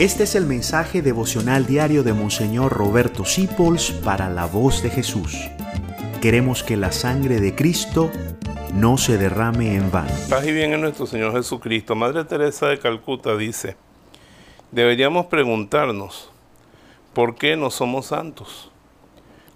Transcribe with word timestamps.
Este 0.00 0.22
es 0.22 0.34
el 0.34 0.46
mensaje 0.46 1.02
devocional 1.02 1.66
diario 1.66 2.02
de 2.02 2.14
Monseñor 2.14 2.72
Roberto 2.72 3.26
Sipols 3.26 3.90
para 3.90 4.30
la 4.30 4.46
voz 4.46 4.82
de 4.82 4.88
Jesús. 4.88 5.36
Queremos 6.22 6.62
que 6.62 6.78
la 6.78 6.90
sangre 6.90 7.38
de 7.38 7.54
Cristo 7.54 8.10
no 8.72 8.96
se 8.96 9.18
derrame 9.18 9.74
en 9.74 9.90
vano. 9.90 10.08
Paz 10.30 10.46
y 10.46 10.52
bien 10.52 10.72
en 10.72 10.80
nuestro 10.80 11.06
Señor 11.06 11.34
Jesucristo. 11.34 11.94
Madre 11.96 12.24
Teresa 12.24 12.68
de 12.68 12.78
Calcuta 12.78 13.36
dice, 13.36 13.76
deberíamos 14.70 15.26
preguntarnos, 15.26 16.30
¿por 17.12 17.34
qué 17.34 17.58
no 17.58 17.70
somos 17.70 18.06
santos? 18.06 18.70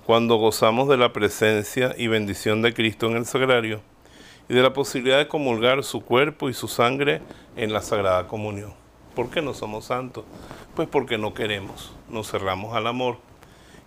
Cuando 0.04 0.36
gozamos 0.36 0.90
de 0.90 0.98
la 0.98 1.14
presencia 1.14 1.94
y 1.96 2.08
bendición 2.08 2.60
de 2.60 2.74
Cristo 2.74 3.06
en 3.06 3.16
el 3.16 3.24
sagrario 3.24 3.80
y 4.50 4.52
de 4.52 4.60
la 4.60 4.74
posibilidad 4.74 5.16
de 5.16 5.26
comulgar 5.26 5.82
su 5.84 6.02
cuerpo 6.02 6.50
y 6.50 6.52
su 6.52 6.68
sangre 6.68 7.22
en 7.56 7.72
la 7.72 7.80
Sagrada 7.80 8.26
Comunión. 8.26 8.83
¿Por 9.14 9.30
qué 9.30 9.42
no 9.42 9.54
somos 9.54 9.86
santos? 9.86 10.24
Pues 10.74 10.88
porque 10.88 11.18
no 11.18 11.34
queremos, 11.34 11.92
nos 12.10 12.30
cerramos 12.30 12.74
al 12.74 12.86
amor 12.86 13.18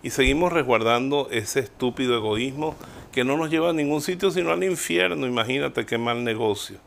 y 0.02 0.10
seguimos 0.10 0.52
resguardando 0.52 1.28
ese 1.30 1.60
estúpido 1.60 2.16
egoísmo 2.16 2.76
que 3.12 3.24
no 3.24 3.36
nos 3.36 3.50
lleva 3.50 3.70
a 3.70 3.72
ningún 3.74 4.00
sitio 4.00 4.30
sino 4.30 4.52
al 4.52 4.64
infierno. 4.64 5.26
Imagínate 5.26 5.86
qué 5.86 5.98
mal 5.98 6.24
negocio. 6.24 6.78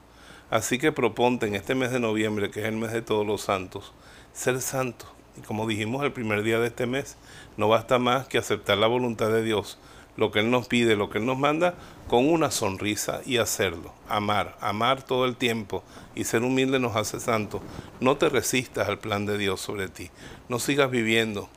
Así 0.50 0.80
que 0.80 0.92
proponte 0.92 1.48
en 1.48 1.56
este 1.56 1.76
mes 1.76 1.92
de 1.92 2.00
noviembre, 2.00 2.52
que 2.52 2.62
es 2.62 2.66
el 2.66 2.76
mes 2.76 2.92
de 2.92 3.02
todos 3.02 3.26
los 3.26 3.42
santos, 3.42 3.94
ser 4.34 4.60
santo. 4.60 5.06
Y 5.38 5.42
como 5.42 5.68
dijimos 5.68 6.04
el 6.04 6.12
primer 6.12 6.44
día 6.44 6.60
de 6.60 6.68
este 6.68 6.86
mes, 6.86 7.18
no 7.58 7.70
basta 7.70 8.00
más 8.00 8.28
que 8.28 8.38
aceptar 8.38 8.78
la 8.78 8.88
voluntad 8.88 9.30
de 9.30 9.44
Dios 9.44 9.78
lo 10.18 10.32
que 10.32 10.40
Él 10.40 10.52
nos 10.52 10.68
pide, 10.68 10.96
lo 10.96 11.10
que 11.10 11.20
Él 11.20 11.26
nos 11.26 11.38
manda, 11.38 11.76
con 12.08 12.30
una 12.30 12.52
sonrisa 12.52 13.22
y 13.26 13.38
hacerlo. 13.38 13.94
Amar, 14.10 14.58
amar 14.62 15.04
todo 15.04 15.26
el 15.26 15.36
tiempo 15.36 15.84
y 16.16 16.26
ser 16.26 16.44
humilde 16.44 16.80
nos 16.80 16.96
hace 16.96 17.20
santo. 17.20 17.62
No 18.00 18.18
te 18.18 18.30
resistas 18.30 18.90
al 18.90 19.00
plan 19.00 19.26
de 19.26 19.38
Dios 19.38 19.62
sobre 19.62 19.88
ti. 19.88 20.10
No 20.50 20.60
sigas 20.60 20.92
viviendo 20.92 21.50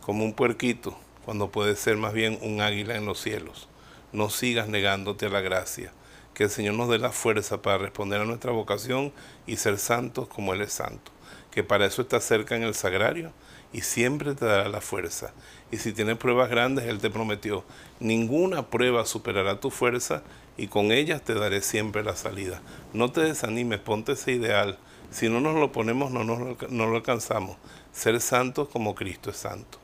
como 0.00 0.24
un 0.24 0.32
puerquito 0.32 0.98
cuando 1.24 1.50
puedes 1.50 1.78
ser 1.78 1.96
más 1.96 2.12
bien 2.12 2.38
un 2.42 2.60
águila 2.60 2.96
en 2.96 3.06
los 3.06 3.20
cielos. 3.20 3.68
No 4.12 4.30
sigas 4.30 4.68
negándote 4.68 5.26
a 5.26 5.30
la 5.30 5.40
gracia. 5.40 5.92
Que 6.36 6.44
el 6.44 6.50
Señor 6.50 6.74
nos 6.74 6.90
dé 6.90 6.98
la 6.98 7.12
fuerza 7.12 7.62
para 7.62 7.78
responder 7.78 8.20
a 8.20 8.26
nuestra 8.26 8.52
vocación 8.52 9.10
y 9.46 9.56
ser 9.56 9.78
santos 9.78 10.28
como 10.28 10.52
Él 10.52 10.60
es 10.60 10.74
santo. 10.74 11.10
Que 11.50 11.64
para 11.64 11.86
eso 11.86 12.02
está 12.02 12.20
cerca 12.20 12.54
en 12.54 12.62
el 12.62 12.74
sagrario 12.74 13.32
y 13.72 13.80
siempre 13.80 14.34
te 14.34 14.44
dará 14.44 14.68
la 14.68 14.82
fuerza. 14.82 15.32
Y 15.70 15.78
si 15.78 15.94
tienes 15.94 16.18
pruebas 16.18 16.50
grandes, 16.50 16.84
Él 16.84 16.98
te 16.98 17.08
prometió, 17.08 17.64
ninguna 18.00 18.66
prueba 18.68 19.06
superará 19.06 19.60
tu 19.60 19.70
fuerza 19.70 20.22
y 20.58 20.66
con 20.66 20.92
ellas 20.92 21.22
te 21.22 21.32
daré 21.32 21.62
siempre 21.62 22.04
la 22.04 22.14
salida. 22.16 22.60
No 22.92 23.10
te 23.10 23.22
desanimes, 23.22 23.80
ponte 23.80 24.12
ese 24.12 24.32
ideal. 24.32 24.76
Si 25.10 25.30
no 25.30 25.40
nos 25.40 25.54
lo 25.54 25.72
ponemos, 25.72 26.10
no, 26.10 26.22
nos, 26.22 26.70
no 26.70 26.86
lo 26.86 26.96
alcanzamos. 26.96 27.56
Ser 27.94 28.20
santos 28.20 28.68
como 28.68 28.94
Cristo 28.94 29.30
es 29.30 29.38
santo. 29.38 29.78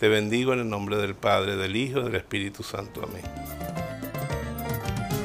Te 0.00 0.08
bendigo 0.08 0.52
en 0.52 0.58
el 0.58 0.68
nombre 0.68 0.96
del 0.96 1.14
Padre, 1.14 1.54
del 1.54 1.76
Hijo 1.76 2.00
y 2.00 2.02
del 2.02 2.16
Espíritu 2.16 2.64
Santo. 2.64 3.02
Amén. 3.04 3.81